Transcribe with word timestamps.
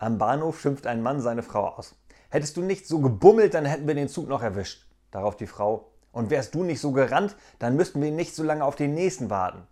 Am 0.00 0.16
Bahnhof 0.16 0.58
schimpft 0.58 0.86
ein 0.86 1.02
Mann 1.02 1.20
seine 1.20 1.42
Frau 1.42 1.68
aus. 1.68 1.94
Hättest 2.30 2.56
du 2.56 2.62
nicht 2.62 2.88
so 2.88 3.00
gebummelt, 3.00 3.52
dann 3.52 3.66
hätten 3.66 3.86
wir 3.86 3.94
den 3.94 4.08
Zug 4.08 4.28
noch 4.28 4.40
erwischt. 4.40 4.88
Darauf 5.10 5.36
die 5.36 5.46
Frau. 5.46 5.90
Und 6.10 6.30
wärst 6.30 6.54
du 6.54 6.64
nicht 6.64 6.80
so 6.80 6.92
gerannt, 6.92 7.36
dann 7.58 7.76
müssten 7.76 8.00
wir 8.00 8.10
nicht 8.10 8.34
so 8.34 8.42
lange 8.42 8.64
auf 8.64 8.76
den 8.76 8.94
nächsten 8.94 9.28
warten. 9.28 9.66